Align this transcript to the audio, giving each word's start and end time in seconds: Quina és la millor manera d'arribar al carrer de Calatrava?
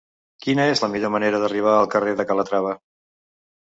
Quina 0.45 0.63
és 0.75 0.81
la 0.85 0.89
millor 0.93 1.13
manera 1.17 1.43
d'arribar 1.43 1.75
al 1.81 1.91
carrer 1.97 2.17
de 2.23 2.27
Calatrava? 2.33 2.77